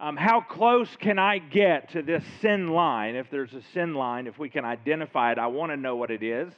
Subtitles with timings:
[0.00, 3.16] Um, how close can I get to this sin line?
[3.16, 6.12] If there's a sin line, if we can identify it, I want to know what
[6.12, 6.52] it is.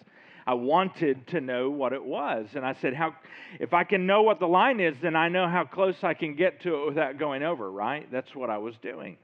[0.47, 2.49] I wanted to know what it was.
[2.55, 3.15] And I said, how,
[3.59, 6.35] if I can know what the line is, then I know how close I can
[6.35, 8.11] get to it without going over, right?
[8.13, 9.17] That's what I was doing.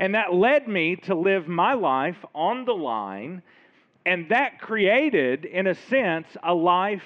[0.00, 3.42] And that led me to live my life on the line.
[4.04, 7.04] And that created, in a sense, a life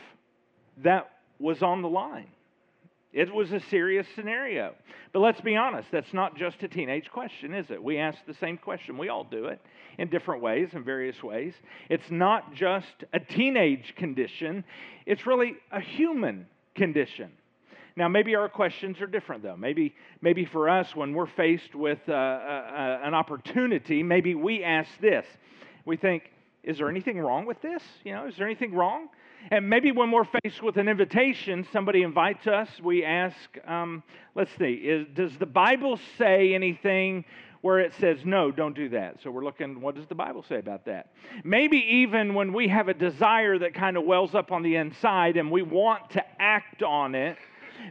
[0.78, 2.28] that was on the line.
[3.12, 4.74] It was a serious scenario.
[5.12, 7.82] But let's be honest, that's not just a teenage question, is it?
[7.82, 8.96] We ask the same question.
[8.96, 9.60] We all do it
[9.98, 11.54] in different ways, in various ways.
[11.88, 14.64] It's not just a teenage condition,
[15.06, 16.46] it's really a human
[16.76, 17.32] condition.
[17.96, 19.56] Now, maybe our questions are different, though.
[19.56, 24.62] Maybe, maybe for us, when we're faced with uh, uh, uh an opportunity, maybe we
[24.62, 25.26] ask this.
[25.84, 26.30] We think,
[26.62, 27.82] is there anything wrong with this?
[28.04, 29.08] You know, is there anything wrong?
[29.50, 34.02] And maybe when we're faced with an invitation, somebody invites us, we ask, um,
[34.34, 37.24] let's see, is, does the Bible say anything
[37.62, 39.16] where it says, no, don't do that?
[39.22, 41.12] So we're looking, what does the Bible say about that?
[41.44, 45.36] Maybe even when we have a desire that kind of wells up on the inside
[45.36, 47.36] and we want to act on it,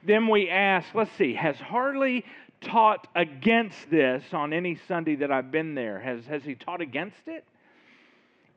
[0.06, 2.26] then we ask, let's see, has Harley
[2.62, 6.00] taught against this on any Sunday that I've been there?
[6.00, 7.46] Has, has he taught against it?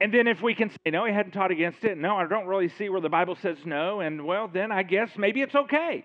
[0.03, 2.49] And then if we can say, no, he hadn't taught against it, no, I don't
[2.49, 6.05] really see where the Bible says no, and well, then I guess maybe it's okay.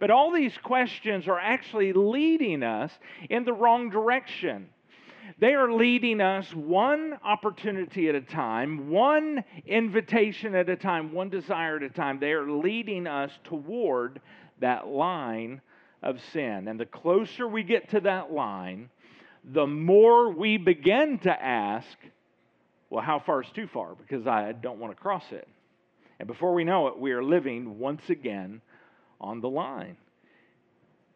[0.00, 2.90] But all these questions are actually leading us
[3.30, 4.70] in the wrong direction.
[5.38, 11.28] They are leading us one opportunity at a time, one invitation at a time, one
[11.28, 12.18] desire at a time.
[12.18, 14.20] They are leading us toward
[14.58, 15.60] that line
[16.02, 16.66] of sin.
[16.66, 18.90] And the closer we get to that line,
[19.44, 21.96] the more we begin to ask,
[22.90, 23.94] well, how far is too far?
[23.94, 25.46] Because I don't want to cross it.
[26.18, 28.60] And before we know it, we are living once again
[29.20, 29.96] on the line.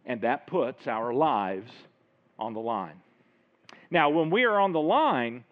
[0.04, 1.70] And that puts our lives
[2.38, 3.00] on the line.
[3.90, 5.44] Now, when we are on the line,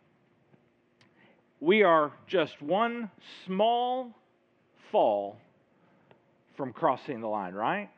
[1.60, 3.10] we are just one
[3.46, 4.14] small
[4.90, 5.36] fall
[6.56, 7.90] from crossing the line, right?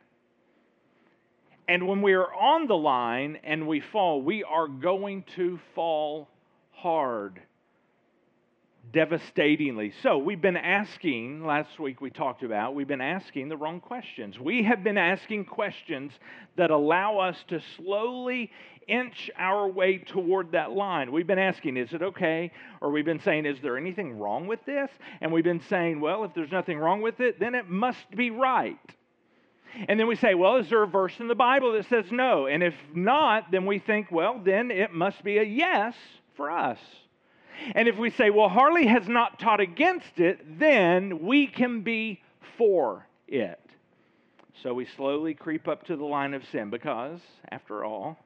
[1.69, 6.29] And when we are on the line and we fall, we are going to fall
[6.73, 7.41] hard
[8.93, 9.93] devastatingly.
[10.03, 14.39] So, we've been asking, last week we talked about, we've been asking the wrong questions.
[14.39, 16.13] We have been asking questions
[16.57, 18.51] that allow us to slowly
[18.87, 21.13] inch our way toward that line.
[21.13, 22.53] We've been asking, is it okay?
[22.81, 24.91] Or we've been saying, is there anything wrong with this?
[25.21, 28.31] And we've been saying, well, if there's nothing wrong with it, then it must be
[28.31, 28.79] right.
[29.89, 32.47] And then we say, well, is there a verse in the Bible that says no?
[32.47, 35.95] And if not, then we think, well, then it must be a yes
[36.37, 36.79] for us.
[37.75, 42.21] And if we say, well, Harley has not taught against it, then we can be
[42.59, 43.61] for it.
[44.63, 47.21] So we slowly creep up to the line of sin because,
[47.51, 48.19] after all,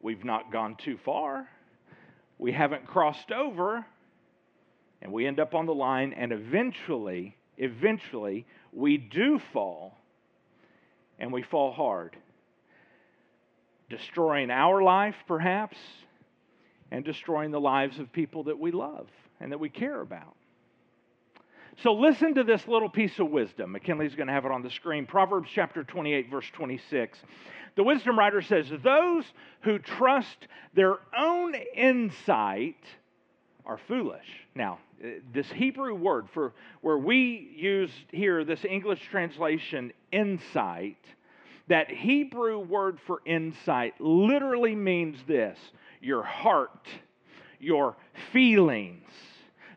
[0.00, 1.48] we've not gone too far.
[2.38, 3.84] We haven't crossed over,
[5.00, 9.96] and we end up on the line, and eventually, eventually, we do fall,
[11.18, 12.16] and we fall hard.
[13.88, 15.76] Destroying our life, perhaps,
[16.92, 19.08] and destroying the lives of people that we love
[19.40, 20.36] and that we care about.
[21.82, 23.72] So listen to this little piece of wisdom.
[23.72, 25.06] McKinley's going to have it on the screen.
[25.06, 27.18] Proverbs chapter 28, verse 26.
[27.76, 29.24] The wisdom writer says, Those
[29.62, 30.36] who trust
[30.74, 32.76] their own insight
[33.64, 34.26] are foolish.
[34.54, 40.98] Now, uh, this Hebrew word for where we use here this English translation insight,
[41.68, 45.58] that Hebrew word for insight literally means this
[46.00, 46.88] your heart,
[47.60, 47.96] your
[48.32, 49.08] feelings,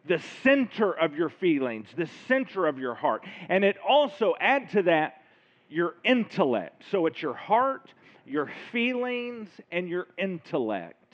[0.07, 3.23] the center of your feelings, the center of your heart.
[3.49, 5.21] And it also, add to that,
[5.69, 6.83] your intellect.
[6.91, 7.93] So it's your heart,
[8.25, 11.13] your feelings, and your intellect.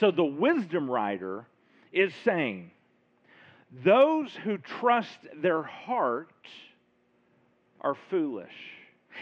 [0.00, 1.46] So the wisdom writer
[1.92, 2.70] is saying,
[3.84, 6.30] those who trust their heart
[7.80, 8.73] are foolish.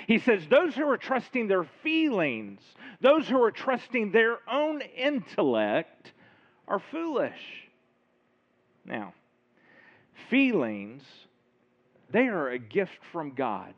[0.06, 2.60] He says, those who are trusting their feelings,
[3.00, 6.12] those who are trusting their own intellect,
[6.66, 7.68] are foolish.
[8.84, 9.14] Now,
[10.30, 11.02] feelings,
[12.10, 13.74] they are a gift from God.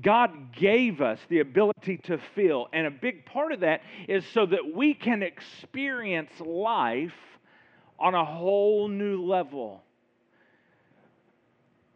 [0.00, 4.46] God gave us the ability to feel, and a big part of that is so
[4.46, 7.12] that we can experience life
[7.98, 9.82] on a whole new level.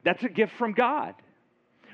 [0.04, 1.14] That's a gift from God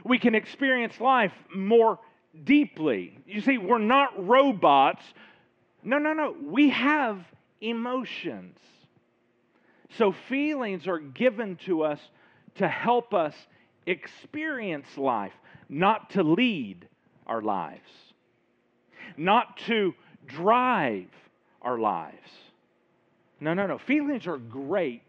[0.05, 1.99] we can experience life more
[2.45, 3.19] deeply.
[3.27, 5.03] You see, we're not robots.
[5.83, 6.35] No, no, no.
[6.43, 7.25] We have
[7.61, 8.59] emotions.
[9.99, 12.01] So, feelings are given to us
[12.57, 13.35] to help us
[13.87, 15.33] experience life,
[15.69, 16.89] not to lead
[17.27, 17.91] our lives.
[19.17, 19.95] not to
[20.27, 21.09] drive
[21.61, 22.31] our lives.
[23.41, 23.79] No, no, no.
[23.79, 25.03] Feelings are great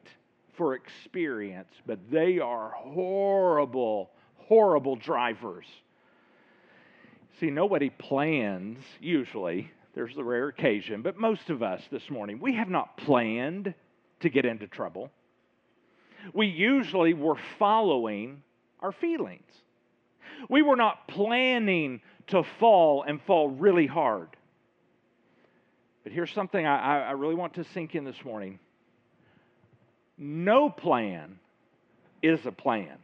[0.54, 4.12] for experience, but they are horrible,
[4.48, 5.66] horrible drivers.
[7.40, 12.56] See, nobody plans, usually, there's the rare occasion, but most of us this morning, we
[12.56, 13.74] have not planned
[14.22, 15.12] to get into trouble.
[16.34, 18.44] We usually were following
[18.80, 19.52] our feelings.
[20.50, 24.30] We were not planning to fall and fall really hard.
[26.04, 28.60] But here's something I, I really want to sink in this morning
[30.18, 31.40] no plan
[32.22, 32.98] is a plan.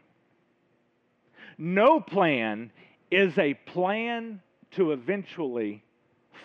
[1.61, 2.71] No plan
[3.11, 4.41] is a plan
[4.71, 5.83] to eventually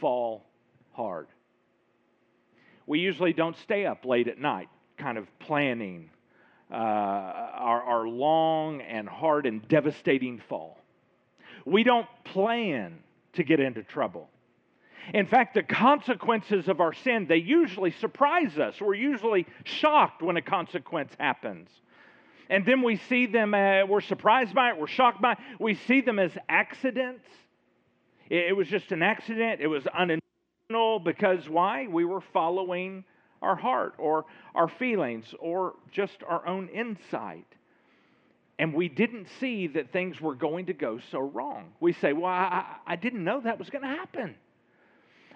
[0.00, 0.44] fall
[0.92, 1.28] hard.
[2.86, 4.68] We usually don't stay up late at night,
[4.98, 6.10] kind of planning
[6.68, 10.80] uh, our, our long and hard and devastating fall.
[11.64, 12.98] We don't plan
[13.34, 14.28] to get into trouble.
[15.12, 18.80] In fact, the consequences of our sin, they usually surprise us.
[18.80, 21.68] We're usually shocked when a consequence happens.
[22.50, 25.38] And then we see them, uh, we're surprised by it, we're shocked by it.
[25.58, 27.26] We see them as accidents.
[28.28, 31.86] It, it was just an accident, it was unintentional because why?
[31.86, 33.04] We were following
[33.42, 34.24] our heart or
[34.54, 37.46] our feelings or just our own insight.
[38.58, 41.72] And we didn't see that things were going to go so wrong.
[41.80, 44.36] We say, Well, I, I didn't know that was going to happen.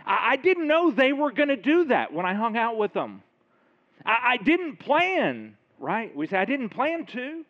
[0.06, 2.92] I, I didn't know they were going to do that when I hung out with
[2.92, 3.22] them.
[4.06, 6.14] I, I didn't plan, right?
[6.14, 7.44] We say, I didn't plan to.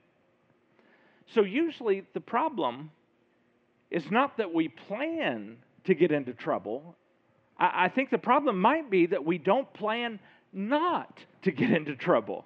[1.35, 2.91] So usually the problem
[3.91, 6.97] is not that we plan to get into trouble.
[7.59, 10.21] I, I think the problem might be that we don't plan
[10.53, 12.45] not to get into trouble.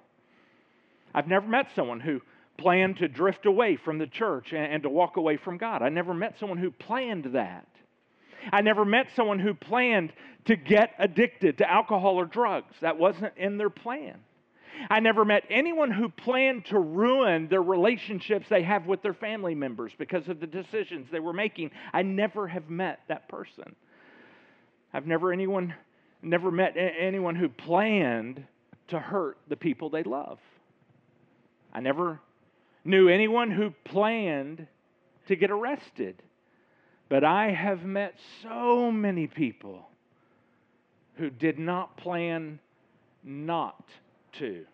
[1.13, 2.21] I've never met someone who
[2.57, 5.81] planned to drift away from the church and, and to walk away from God.
[5.81, 7.67] I never met someone who planned that.
[8.51, 10.11] I never met someone who planned
[10.45, 12.75] to get addicted to alcohol or drugs.
[12.81, 14.19] That wasn't in their plan.
[14.89, 19.55] I never met anyone who planned to ruin their relationships they have with their family
[19.55, 21.71] members because of the decisions they were making.
[21.93, 23.75] I never have met that person.
[24.93, 25.73] I've never anyone
[26.21, 28.45] never met anyone who planned
[28.87, 30.39] to hurt the people they love.
[31.73, 32.19] I never
[32.85, 34.67] knew anyone who planned
[35.27, 36.21] to get arrested.
[37.09, 39.87] But I have met so many people
[41.15, 42.59] who did not plan
[43.23, 43.83] not
[44.39, 44.65] to.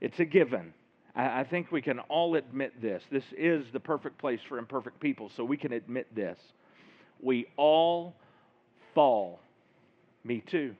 [0.00, 0.72] It's a given.
[1.16, 3.02] I, think we can all admit this.
[3.10, 6.38] This is the perfect place for imperfect people, so we can admit this.
[7.22, 8.14] We all
[8.94, 9.40] fall.
[10.24, 10.74] Me too.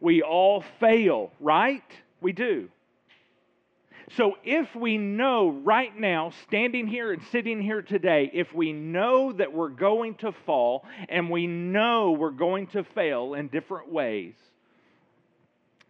[0.00, 1.82] We all fail, right?
[2.22, 2.70] We do.
[4.16, 9.32] So, if we know right now, standing here and sitting here today, if we know
[9.32, 14.34] that we're going to fall and we know we're going to fail in different ways,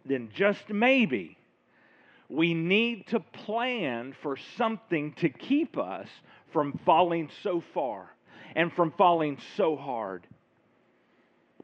[0.09, 1.37] then just maybe
[2.29, 6.07] we need to plan for something to keep us
[6.51, 8.13] from falling so far
[8.55, 10.25] and from falling so hard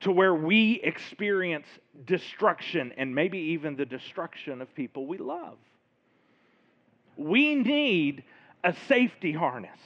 [0.02, 1.68] to where we experience
[2.06, 5.58] destruction and maybe even the destruction of people we love.
[7.18, 8.24] We need
[8.64, 9.80] a safety harness.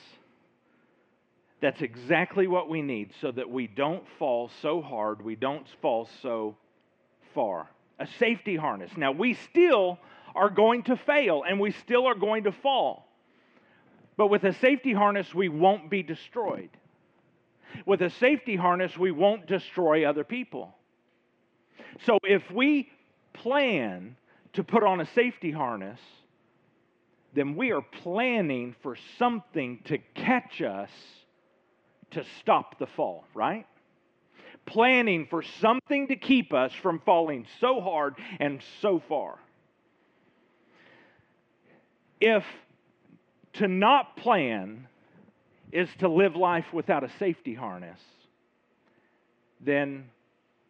[1.62, 6.10] That's exactly what we need so that we don't fall so hard, we don't fall
[6.22, 6.56] so
[7.36, 7.70] far.
[8.00, 8.92] A safety harness.
[8.98, 10.00] Now, we still
[10.36, 13.08] are going to fail and we still are going to fall.
[14.18, 16.70] But with a safety harness, we won't be destroyed.
[17.86, 20.76] With a safety harness, we won't destroy other people.
[22.06, 22.90] So if we
[23.34, 24.16] plan
[24.54, 26.00] to put on a safety harness,
[27.34, 30.90] then we are planning for something to catch us
[32.12, 33.68] to stop the fall, right?
[34.70, 39.40] Planning for something to keep us from falling so hard and so far.
[42.22, 42.44] If
[43.54, 44.88] to not plan
[45.72, 48.00] is to live life without a safety harness,
[49.60, 50.10] then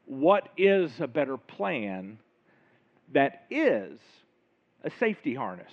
[0.05, 2.19] what is a better plan
[3.13, 3.99] that is
[4.83, 5.71] a safety harness?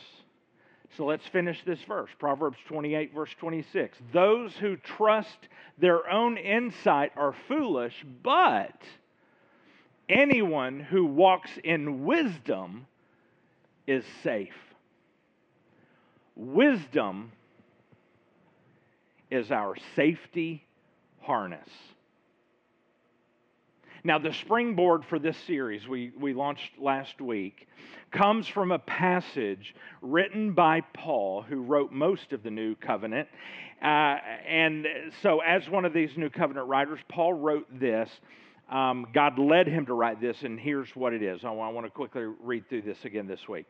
[0.97, 3.99] So let's finish this verse Proverbs 28, verse 26.
[4.12, 5.49] Those who trust
[5.79, 8.81] their own insight are foolish, but
[10.09, 12.87] anyone who walks in wisdom
[13.87, 14.55] is safe.
[16.35, 17.33] Wisdom
[19.31, 20.65] is our safety
[21.21, 21.69] harness.
[24.06, 27.66] Now, the springboard for this series we, we launched last week
[28.12, 33.26] comes from a passage written by Paul, who wrote most of the New Covenant.
[33.82, 34.86] Uh, and
[35.22, 38.08] so, as one of these New Covenant writers, Paul wrote this.
[38.70, 41.44] Um, God led him to write this, and here's what it is.
[41.44, 43.66] I want to quickly read through this again this week.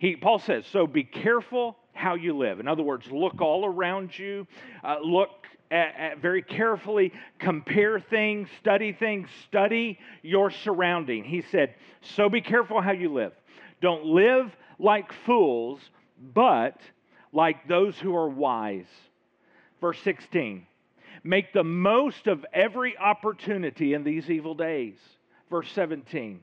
[0.00, 2.60] He, Paul says, So be careful how you live.
[2.60, 4.46] In other words, look all around you,
[4.84, 11.24] uh, look at, at very carefully, compare things, study things, study your surrounding.
[11.24, 13.32] He said, So be careful how you live.
[13.80, 15.80] Don't live like fools,
[16.34, 16.80] but
[17.32, 18.86] like those who are wise.
[19.80, 20.66] Verse 16
[21.24, 24.96] Make the most of every opportunity in these evil days.
[25.50, 26.40] Verse 17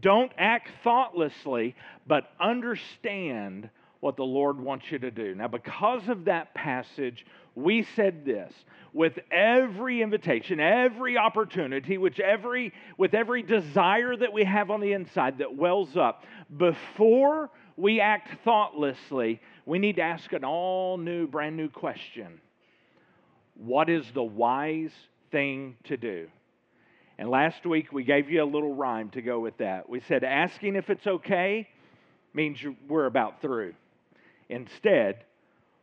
[0.00, 1.74] Don't act thoughtlessly,
[2.06, 5.34] but understand what the Lord wants you to do.
[5.34, 8.52] Now, because of that passage, we said this
[8.92, 14.92] with every invitation, every opportunity, which every, with every desire that we have on the
[14.92, 16.24] inside that wells up,
[16.56, 22.40] before we act thoughtlessly, we need to ask an all new, brand new question
[23.54, 24.92] What is the wise
[25.30, 26.28] thing to do?
[27.18, 29.88] And last week we gave you a little rhyme to go with that.
[29.90, 31.68] We said asking if it's okay
[32.32, 33.74] means we're about through.
[34.50, 35.24] Instead,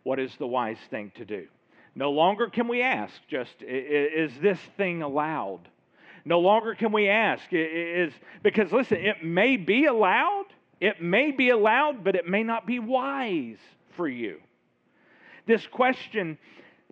[0.04, 1.48] what is the wise thing to do?
[1.96, 5.62] No longer can we ask just, is this thing allowed?
[6.26, 10.46] No longer can we ask, is because listen, it may be allowed,
[10.80, 13.58] it may be allowed, but it may not be wise
[13.96, 14.38] for you.
[15.48, 16.38] This question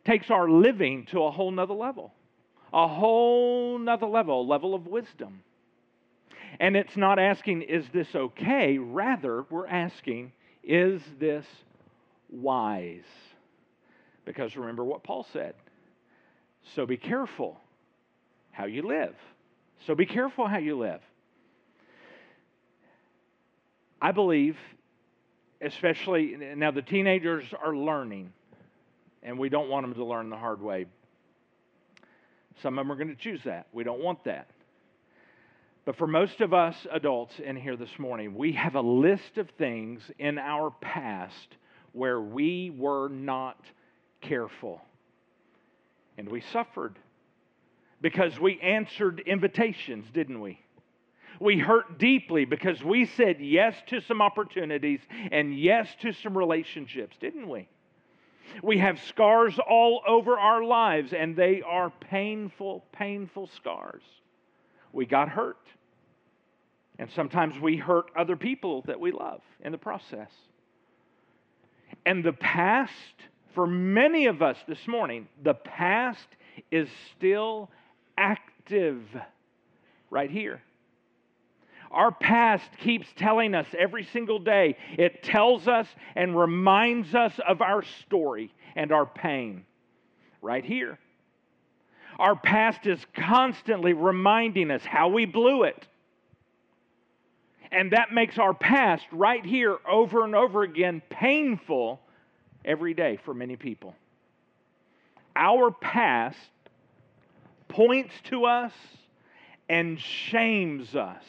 [0.06, 2.14] takes our living to a whole nother level,
[2.74, 5.44] a whole nother level, a level of wisdom.
[6.60, 8.78] And it's not asking, is this okay?
[8.78, 10.32] Rather, we're asking,
[10.66, 11.46] is this
[12.30, 13.04] wise?
[14.26, 15.54] Because remember what Paul said.
[16.74, 17.60] So be careful
[18.52, 19.16] how you live.
[19.86, 21.02] So be careful how you live.
[24.02, 24.58] I believe,
[25.62, 28.34] especially now, the teenagers are learning,
[29.24, 30.86] and we don't want them to learn the hard way.
[32.62, 33.68] Some of them are going to choose that.
[33.74, 34.50] We don't want that.
[35.86, 39.50] But for most of us adults in here this morning, we have a list of
[39.52, 41.58] things in our past
[41.94, 43.64] where we were not
[44.22, 44.82] careful.
[46.18, 46.98] And we suffered
[48.02, 50.60] because we answered invitations, didn't we?
[51.40, 55.02] We hurt deeply because we said yes to some opportunities
[55.32, 57.68] and yes to some relationships, didn't we?
[58.64, 64.04] We have scars all over our lives, and they are painful, painful scars.
[64.94, 65.58] We got hurt.
[66.98, 70.30] And sometimes we hurt other people that we love in the process.
[72.06, 72.92] And the past
[73.54, 76.28] for many of us this morning, the past
[76.72, 77.70] is still
[78.18, 79.02] active
[80.10, 80.62] right here.
[81.92, 84.78] Our past keeps telling us every single day.
[84.98, 89.66] It tells us and reminds us of our story and our pain
[90.42, 91.00] right here.
[92.20, 95.88] Our past is constantly reminding us how we blew it.
[97.72, 102.00] And that makes our past right here over and over again painful
[102.64, 103.96] every day for many people.
[105.36, 106.38] Our past
[107.68, 108.72] points to us
[109.68, 111.24] and shames us.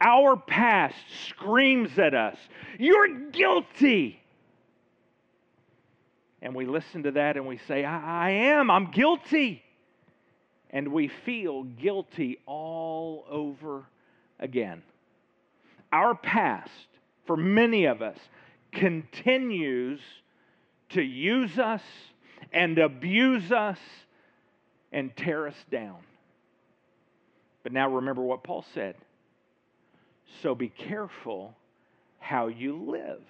[0.00, 0.96] Our past
[1.28, 2.36] screams at us,
[2.78, 4.20] You're guilty.
[6.42, 9.62] And we listen to that and we say, I, I am, I'm guilty.
[10.68, 13.86] And we feel guilty all over
[14.38, 14.82] again.
[15.92, 16.70] Our past,
[17.26, 18.18] for many of us,
[18.72, 20.00] continues
[20.90, 21.82] to use us
[22.52, 23.78] and abuse us
[24.92, 25.98] and tear us down.
[27.62, 28.96] But now remember what Paul said.
[30.42, 31.54] So be careful
[32.18, 33.22] how you live.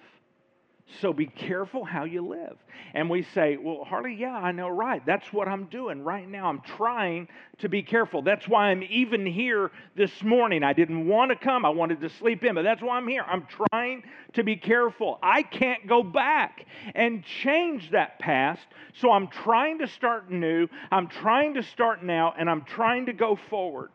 [1.01, 2.57] So be careful how you live.
[2.93, 5.03] And we say, Well, Harley, yeah, I know, right.
[5.03, 6.47] That's what I'm doing right now.
[6.47, 7.27] I'm trying
[7.57, 8.21] to be careful.
[8.21, 10.63] That's why I'm even here this morning.
[10.63, 13.23] I didn't want to come, I wanted to sleep in, but that's why I'm here.
[13.27, 15.17] I'm trying to be careful.
[15.23, 18.65] I can't go back and change that past.
[19.01, 20.67] So I'm trying to start new.
[20.91, 23.89] I'm trying to start now, and I'm trying to go forward.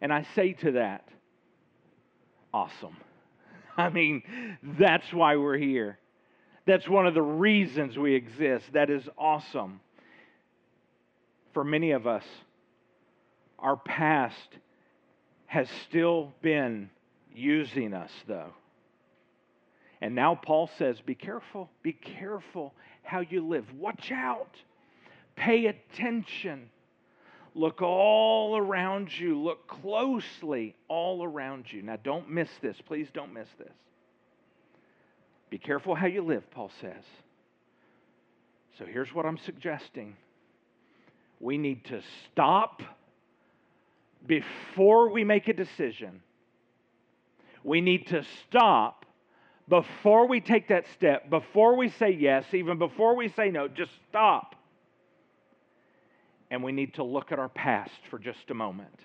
[0.00, 1.08] And I say to that,
[2.54, 2.96] awesome.
[3.76, 4.22] I mean,
[4.78, 5.98] that's why we're here.
[6.66, 8.66] That's one of the reasons we exist.
[8.72, 9.80] That is awesome.
[11.54, 12.24] For many of us,
[13.58, 14.36] our past
[15.46, 16.88] has still been
[17.34, 18.52] using us, though.
[20.00, 23.66] And now Paul says, Be careful, be careful how you live.
[23.78, 24.56] Watch out,
[25.36, 26.70] pay attention.
[27.54, 29.38] Look all around you.
[29.38, 31.82] Look closely all around you.
[31.82, 32.76] Now, don't miss this.
[32.86, 33.74] Please don't miss this.
[35.50, 37.04] Be careful how you live, Paul says.
[38.78, 40.16] So here's what I'm suggesting
[41.40, 42.82] we need to stop
[44.26, 46.22] before we make a decision.
[47.64, 49.04] We need to stop
[49.68, 53.68] before we take that step, before we say yes, even before we say no.
[53.68, 54.54] Just stop.
[56.52, 59.00] And we need to look at our past for just a moment.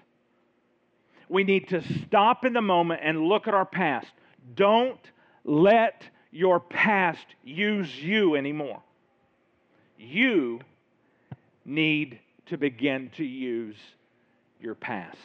[1.29, 4.11] We need to stop in the moment and look at our past.
[4.53, 4.99] Don't
[5.45, 8.81] let your past use you anymore.
[9.97, 10.59] You
[11.63, 13.77] need to begin to use
[14.59, 15.17] your past.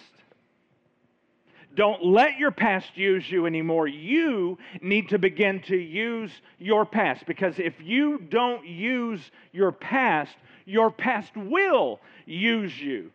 [1.75, 3.89] Don't let your past use you anymore.
[3.89, 9.21] You need to begin to use your past because if you don't use
[9.53, 13.11] your past, your past will use you.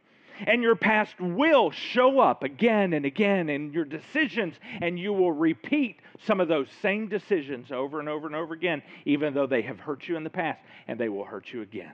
[0.45, 5.31] And your past will show up again and again in your decisions, and you will
[5.31, 9.63] repeat some of those same decisions over and over and over again, even though they
[9.63, 11.93] have hurt you in the past, and they will hurt you again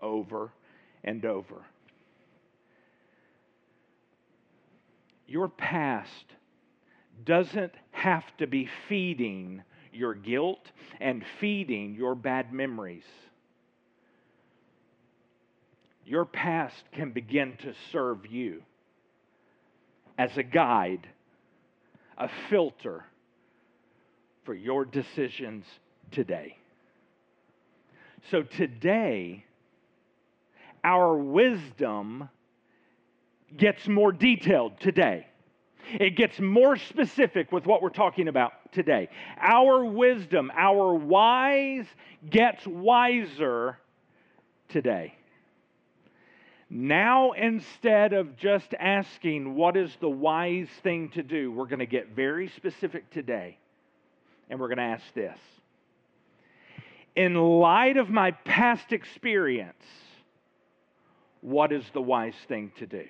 [0.00, 0.52] over
[1.04, 1.64] and over.
[5.26, 6.24] Your past
[7.24, 9.62] doesn't have to be feeding
[9.92, 13.04] your guilt and feeding your bad memories.
[16.08, 18.62] Your past can begin to serve you
[20.16, 21.06] as a guide,
[22.16, 23.04] a filter
[24.44, 25.66] for your decisions
[26.10, 26.56] today.
[28.30, 29.44] So today,
[30.82, 32.30] our wisdom
[33.54, 35.26] gets more detailed today.
[35.92, 39.10] It gets more specific with what we're talking about today.
[39.38, 41.84] Our wisdom, our wise
[42.30, 43.76] gets wiser
[44.70, 45.17] today.
[46.70, 51.86] Now, instead of just asking what is the wise thing to do, we're going to
[51.86, 53.56] get very specific today.
[54.50, 55.38] And we're going to ask this
[57.16, 59.82] In light of my past experience,
[61.40, 63.04] what is the wise thing to do?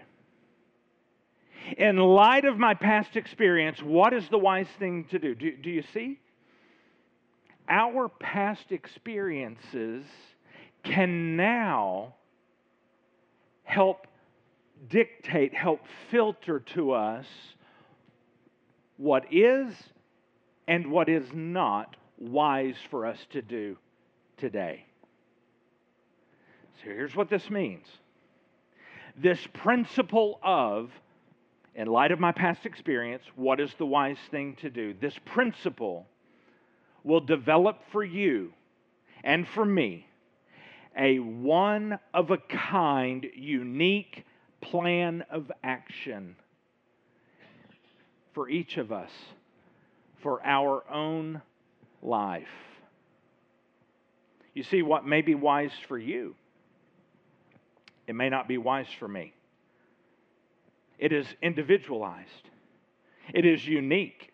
[1.76, 5.34] In light of my past experience, what is the wise thing to do?
[5.34, 6.20] Do, do you see?
[7.68, 10.04] Our past experiences
[10.84, 12.14] can now
[13.68, 14.06] help
[14.88, 17.26] dictate, help filter to us
[18.96, 19.74] what is
[20.66, 23.76] and what is not wise for us to do
[24.38, 24.84] today.
[26.78, 27.86] So here's what this means
[29.16, 30.90] this principle of,
[31.74, 34.94] in light of my past experience, what is the wise thing to do?
[34.98, 36.06] This principle
[37.04, 38.52] will develop for you
[39.22, 40.07] and for me
[40.98, 44.24] a one of a kind, unique
[44.60, 46.34] plan of action
[48.34, 49.10] for each of us
[50.22, 51.40] for our own
[52.02, 52.48] life.
[54.54, 56.34] You see, what may be wise for you,
[58.08, 59.32] it may not be wise for me.
[60.98, 62.50] It is individualized,
[63.32, 64.32] it is unique.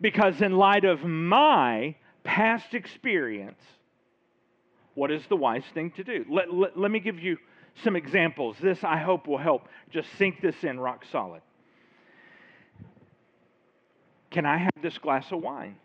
[0.00, 3.60] Because, in light of my past experience,
[4.94, 6.24] what is the wise thing to do?
[6.30, 7.38] Let, let, let me give you
[7.82, 8.56] some examples.
[8.62, 11.42] This, I hope, will help just sink this in rock solid.
[14.30, 15.76] Can I have this glass of wine?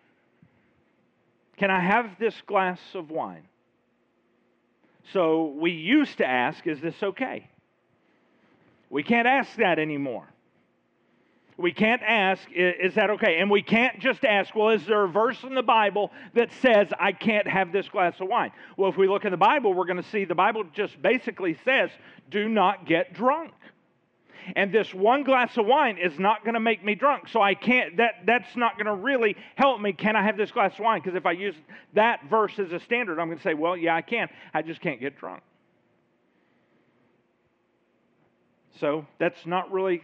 [1.58, 3.44] Can I have this glass of wine?
[5.14, 7.50] So we used to ask, is this okay?
[8.90, 10.28] We can't ask that anymore.
[11.58, 13.40] We can't ask, is that okay?
[13.40, 16.88] And we can't just ask, well, is there a verse in the Bible that says
[17.00, 18.52] I can't have this glass of wine?
[18.78, 21.58] Well, if we look in the Bible, we're going to see the Bible just basically
[21.66, 21.90] says,
[22.30, 23.54] do not get drunk.
[24.56, 27.28] And this one glass of wine is not going to make me drunk.
[27.28, 29.94] So I can't, that, that's not going to really help me.
[29.94, 31.02] Can I have this glass of wine?
[31.02, 31.56] Because if I use
[31.96, 34.30] that verse as a standard, I'm going to say, well, yeah, I can.
[34.54, 35.42] I just can't get drunk.
[38.80, 40.04] So that's not really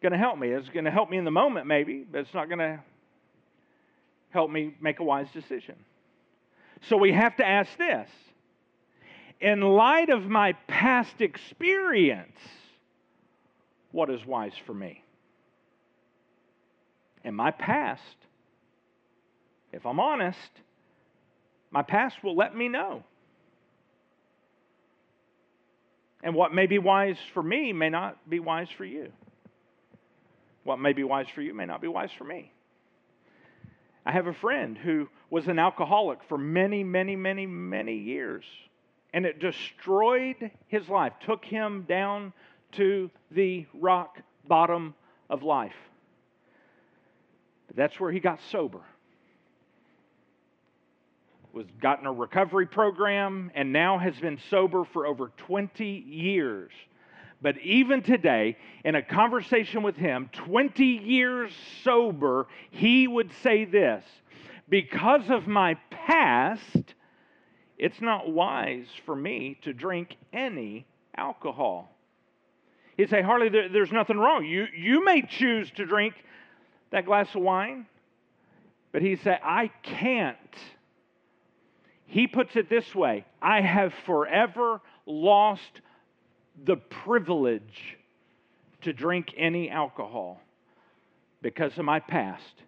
[0.00, 0.48] going to help me.
[0.48, 2.80] It's going to help me in the moment, maybe, but it's not going to
[4.30, 5.76] help me make a wise decision.
[6.88, 8.08] So we have to ask this
[9.40, 12.38] In light of my past experience,
[13.92, 15.02] what is wise for me?
[17.24, 18.02] In my past,
[19.72, 20.38] if I'm honest,
[21.70, 23.02] my past will let me know.
[26.22, 29.12] And what may be wise for me may not be wise for you.
[30.66, 32.52] What may be wise for you may not be wise for me.
[34.04, 38.44] I have a friend who was an alcoholic for many, many, many, many years.
[39.16, 42.34] and it destroyed his life, took him down
[42.72, 44.94] to the rock bottom
[45.30, 45.72] of life.
[47.66, 48.80] But that's where he got sober.
[51.54, 56.72] Was gotten a recovery program and now has been sober for over 20 years.
[57.46, 61.52] But even today, in a conversation with him, 20 years
[61.84, 64.02] sober, he would say this
[64.68, 66.96] Because of my past,
[67.78, 71.96] it's not wise for me to drink any alcohol.
[72.96, 74.44] He'd say, Harley, there, there's nothing wrong.
[74.44, 76.14] You, you may choose to drink
[76.90, 77.86] that glass of wine,
[78.90, 80.36] but he'd say, I can't.
[82.06, 85.80] He puts it this way I have forever lost
[86.64, 87.96] the privilege
[88.82, 90.40] to drink any alcohol
[91.42, 92.62] because of my past.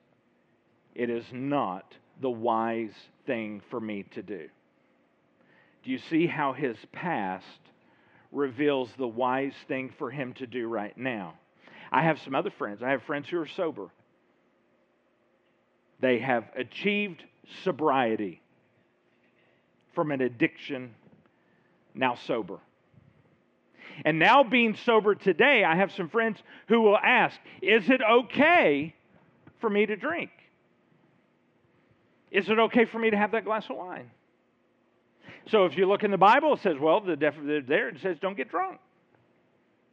[0.95, 2.95] It is not the wise
[3.27, 4.49] thing for me to do.
[5.85, 7.47] Do you see how his past
[8.33, 11.35] reveals the wise thing for him to do right now?
[11.91, 12.83] I have some other friends.
[12.83, 13.89] I have friends who are sober.
[16.01, 17.25] They have achieved
[17.65, 18.43] sobriety
[19.95, 20.95] from an addiction,
[21.95, 22.61] now sober.
[24.05, 28.95] And now, being sober today, I have some friends who will ask, Is it okay
[29.61, 30.31] for me to drink?
[32.31, 34.11] Is it okay for me to have that glass of wine?
[35.51, 38.19] So if you look in the Bible, it says, well, the def- there it says
[38.21, 38.79] don't get drunk.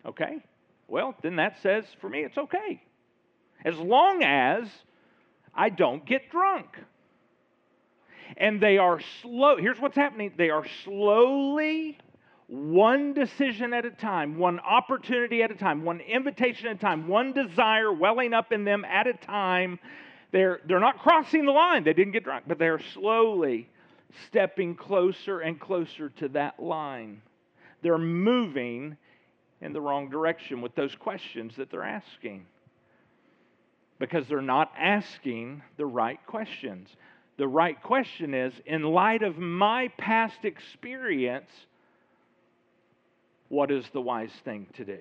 [0.06, 0.44] Okay?
[0.88, 2.82] Well, then that says for me it's okay.
[3.64, 4.68] As long as
[5.54, 6.68] I don't get drunk.
[8.38, 9.56] And they are slow.
[9.58, 11.98] Here's what's happening they are slowly,
[12.48, 17.08] one decision at a time, one opportunity at a time, one invitation at a time,
[17.08, 19.80] one desire welling up in them at a time.
[20.32, 21.84] They're, they're not crossing the line.
[21.84, 23.70] They didn't get drunk, but they're slowly
[24.28, 27.22] stepping closer and closer to that line.
[27.82, 28.98] They're moving
[29.62, 32.46] in the wrong direction with those questions that they're asking
[34.00, 36.90] because they're not asking the right questions.
[37.38, 41.50] The right question is in light of my past experience,
[43.50, 45.00] what is the wise thing to do?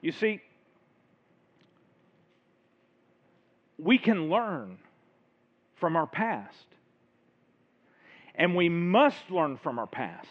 [0.00, 0.40] You see,
[3.78, 4.78] we can learn
[5.76, 6.66] from our past.
[8.34, 10.28] And we must learn from our past.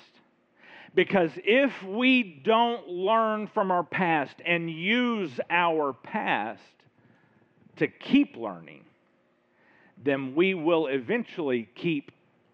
[0.96, 6.62] Because if we don't learn from our past and use our past
[7.76, 8.84] to keep learning,
[10.04, 12.12] then we will eventually keep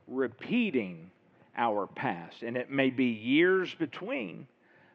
[0.08, 1.12] repeating
[1.58, 2.44] our past.
[2.44, 4.48] And it may be years between,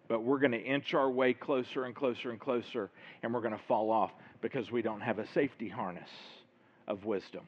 [0.08, 2.90] but we're going to inch our way closer and closer and closer,
[3.22, 6.10] and we're going to fall off because we don't have a safety harness
[6.86, 7.42] of wisdom.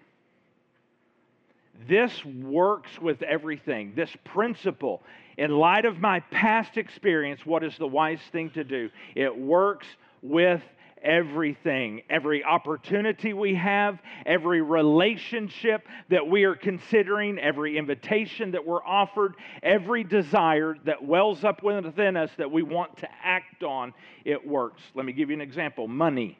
[1.89, 3.95] This works with everything.
[3.95, 5.03] This principle,
[5.39, 8.91] in light of my past experience, what is the wise thing to do?
[9.15, 9.87] It works
[10.21, 10.63] with
[11.03, 18.85] everything, every opportunity we have, every relationship that we are considering, every invitation that we're
[18.85, 23.93] offered, every desire that wells up within us that we want to act on,
[24.25, 24.83] it works.
[24.95, 26.39] Let me give you an example money.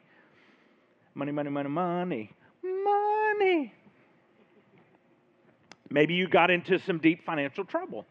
[1.13, 2.31] Money, money, money, money.
[2.63, 3.73] Money.
[5.89, 8.05] Maybe you got into some deep financial trouble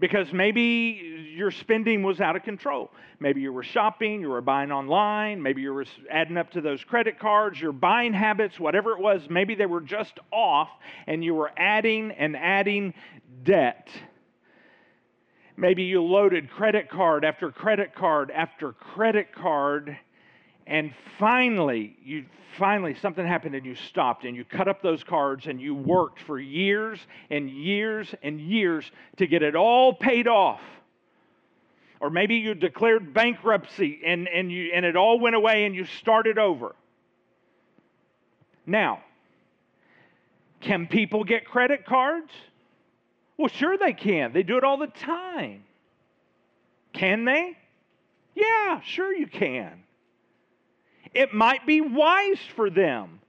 [0.00, 2.90] because maybe your spending was out of control.
[3.20, 6.82] Maybe you were shopping, you were buying online, maybe you were adding up to those
[6.84, 10.68] credit cards, your buying habits, whatever it was, maybe they were just off
[11.06, 12.94] and you were adding and adding
[13.44, 13.88] debt.
[15.56, 19.96] Maybe you loaded credit card after credit card after credit card
[20.72, 22.24] and finally you
[22.56, 26.18] finally something happened and you stopped and you cut up those cards and you worked
[26.18, 26.98] for years
[27.30, 30.60] and years and years to get it all paid off.
[32.00, 35.84] Or maybe you declared bankruptcy and, and, you, and it all went away and you
[35.84, 36.74] started over.
[38.66, 39.02] Now
[40.60, 42.32] can people get credit cards?
[43.36, 44.32] Well sure they can.
[44.32, 45.64] They do it all the time.
[46.94, 47.58] Can they?
[48.34, 49.82] Yeah sure you can
[51.14, 53.20] it might be wise for them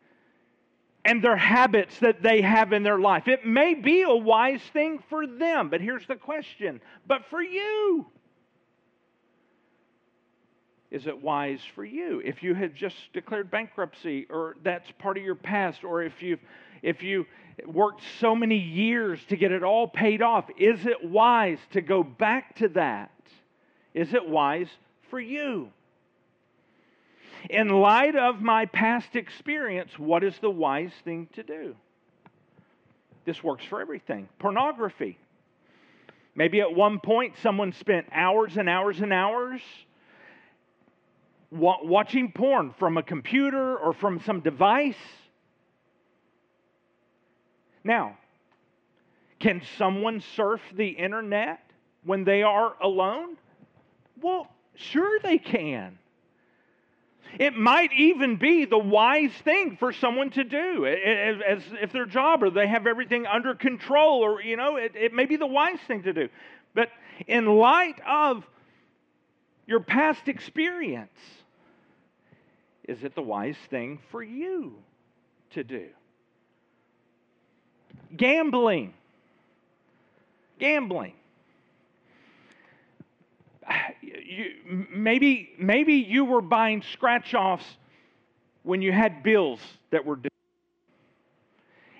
[1.05, 3.27] and their habits that they have in their life.
[3.27, 8.05] It may be a wise thing for them, but here's the question but for you,
[10.91, 12.21] is it wise for you?
[12.23, 16.37] If you had just declared bankruptcy, or that's part of your past, or if you
[16.83, 17.25] if you
[17.65, 22.03] worked so many years to get it all paid off, is it wise to go
[22.03, 23.11] back to that?
[23.93, 24.67] Is it wise
[25.09, 25.69] for you?
[27.49, 31.75] In light of my past experience, what is the wise thing to do?
[33.25, 34.27] This works for everything.
[34.39, 35.17] Pornography.
[36.35, 39.61] Maybe at one point someone spent hours and hours and hours
[41.51, 44.97] watching porn from a computer or from some device.
[47.83, 48.17] Now,
[49.39, 51.59] can someone surf the internet
[52.03, 53.37] when they are alone?
[54.21, 55.99] Well, sure they can.
[57.39, 62.43] It might even be the wise thing for someone to do, as, if their job
[62.43, 65.79] or they have everything under control, or you know, it, it may be the wise
[65.87, 66.29] thing to do.
[66.75, 66.89] But
[67.27, 68.45] in light of
[69.65, 71.17] your past experience,
[72.87, 74.75] is it the wise thing for you
[75.51, 75.87] to do?
[78.15, 78.93] Gambling.
[80.59, 81.13] Gambling.
[84.33, 87.65] You, maybe, maybe you were buying scratch offs
[88.63, 89.59] when you had bills
[89.91, 90.29] that were due.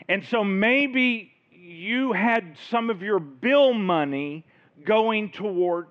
[0.10, 4.46] And so maybe you had some of your bill money
[4.84, 5.88] going toward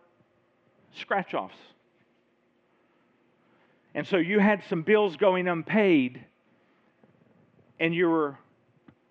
[0.95, 1.57] scratch offs.
[3.95, 6.25] And so you had some bills going unpaid,
[7.79, 8.39] and you were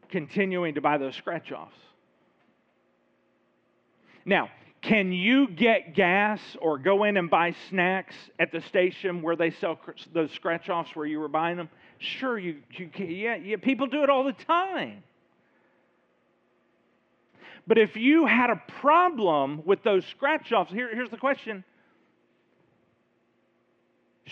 [0.09, 1.77] continuing to buy those scratch offs.
[4.25, 4.49] Now,
[4.81, 9.51] can you get gas or go in and buy snacks at the station where they
[9.51, 9.79] sell
[10.11, 11.69] those scratch offs where you were buying them?
[11.99, 13.11] Sure, you, you can.
[13.11, 15.03] Yeah, yeah, people do it all the time.
[17.67, 21.63] But if you had a problem with those scratch offs, here, here's the question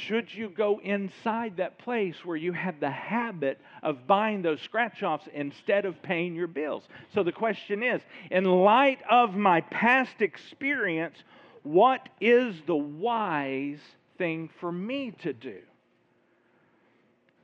[0.06, 5.04] should you go inside that place where you have the habit of buying those scratch
[5.04, 6.84] offs instead of paying your bills?
[7.14, 11.16] So the question is in light of my past experience,
[11.64, 13.80] what is the wise
[14.18, 15.60] thing for me to do?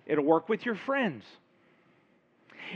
[0.05, 1.23] It'll work with your friends.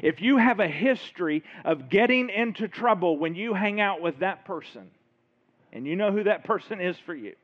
[0.02, 4.46] If you have a history of getting into trouble when you hang out with that
[4.46, 4.92] person,
[5.72, 7.36] and you know who that person is for you,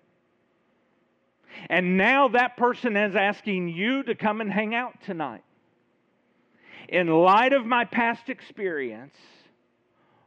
[1.69, 5.43] and now that person is asking you to come and hang out tonight.
[6.89, 9.15] In light of my past experience,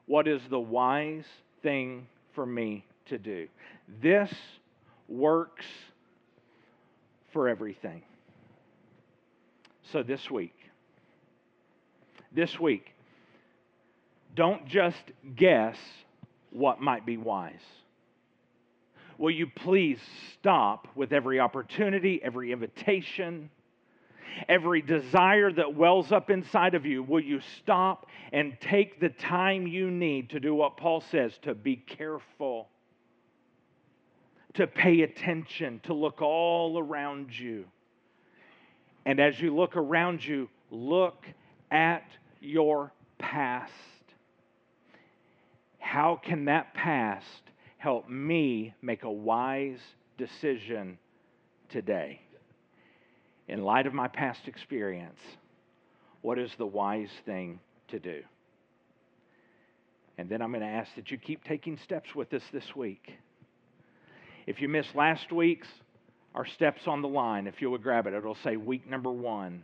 [0.07, 1.27] what is the wise
[1.63, 3.49] thing for me to do?
[4.01, 4.33] This
[5.09, 5.67] works
[7.33, 8.03] for everything.
[9.93, 10.55] So this week,
[12.33, 12.95] this week,
[14.35, 15.03] don't just
[15.35, 15.77] guess
[16.51, 17.55] what might be wise
[19.19, 19.99] will you please
[20.33, 23.51] stop with every opportunity, every invitation,
[24.49, 27.03] every desire that wells up inside of you?
[27.03, 31.55] Will you stop and take the time you need to do what Paul says to
[31.55, 32.69] be careful,
[34.55, 37.65] to pay attention, to look all around you?
[39.05, 41.27] And as you look around you, look
[41.71, 42.05] at
[42.41, 43.73] your past.
[45.79, 47.48] How can that past
[47.79, 49.79] help me make a wise
[50.19, 50.99] decision
[51.69, 52.21] today.
[53.47, 55.21] In light of my past experience,
[56.21, 58.21] what is the wise thing to do?
[60.19, 63.13] And then I'm going to ask that you keep taking steps with us this week.
[64.47, 65.69] If you missed last week's,
[66.35, 69.63] our steps on the line, if you would grab it, it'll say week number one.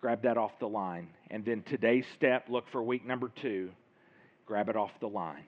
[0.00, 1.08] Grab that off the line.
[1.30, 3.70] And then today's step, look for week number two.
[4.46, 5.44] Grab it off the line.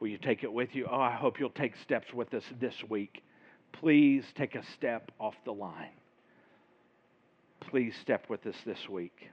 [0.00, 0.86] Will you take it with you?
[0.90, 3.22] Oh, I hope you'll take steps with us this week.
[3.72, 5.90] Please take a step off the line.
[7.60, 9.30] Please step with us this week.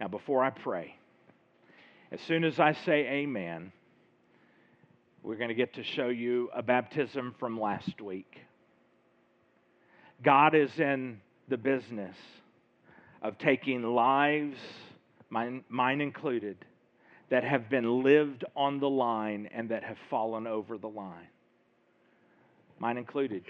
[0.00, 0.96] Now, before I pray,
[2.12, 3.72] as soon as I say amen,
[5.22, 8.38] we're going to get to show you a baptism from last week.
[10.22, 12.16] God is in the business
[13.22, 14.56] of taking lives,
[15.28, 16.56] mine, mine included,
[17.30, 21.28] that have been lived on the line and that have fallen over the line.
[22.78, 23.44] Mine included.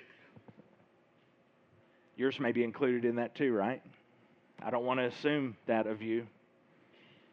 [2.17, 3.83] Yours may be included in that too, right?
[4.63, 6.27] I don't want to assume that of you.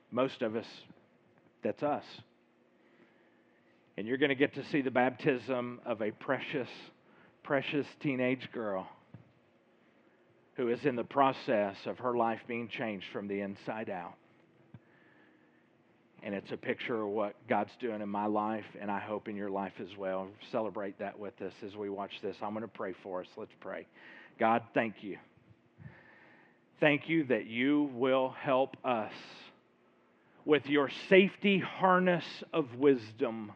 [0.09, 0.65] Most of us,
[1.63, 2.05] that's us.
[3.97, 6.69] And you're going to get to see the baptism of a precious,
[7.43, 8.87] precious teenage girl
[10.55, 14.13] who is in the process of her life being changed from the inside out
[16.27, 19.37] and it's a picture of what God's doing in my life, and I hope in
[19.37, 20.27] your life as well.
[20.51, 22.35] Celebrate that with us as we watch this.
[22.41, 23.27] I'm going to pray for us.
[23.37, 23.87] Let's pray.
[24.37, 25.19] God, thank you.
[26.81, 29.13] Thank you that you will help us
[30.43, 33.53] with your safety harness of wisdom.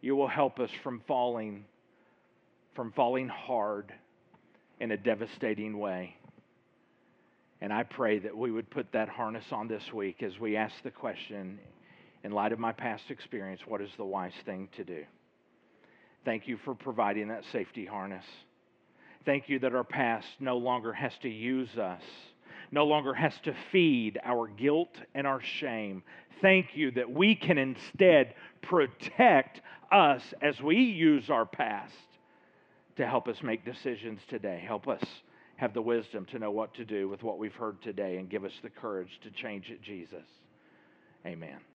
[0.00, 1.66] You will help us from falling,
[2.74, 3.92] from falling hard
[4.80, 6.16] in a devastating way.
[7.60, 10.74] And I pray that we would put that harness on this week as we ask
[10.82, 11.58] the question,
[12.24, 15.04] in light of my past experience, what is the wise thing to do?
[16.24, 18.24] Thank you for providing that safety harness.
[19.24, 22.02] Thank you that our past no longer has to use us,
[22.70, 26.02] no longer has to feed our guilt and our shame.
[26.40, 29.60] Thank you that we can instead protect
[29.92, 31.94] us as we use our past
[32.96, 34.62] to help us make decisions today.
[34.66, 35.02] Help us
[35.60, 38.46] have the wisdom to know what to do with what we've heard today and give
[38.46, 40.24] us the courage to change it, Jesus.
[41.26, 41.60] Amen.